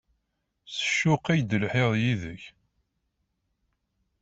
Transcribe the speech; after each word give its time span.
S 0.75 0.77
ccuq 0.87 1.25
i 1.33 1.37
d-lhiɣ 1.49 1.89
d 1.97 1.99
yid-k! 2.03 2.43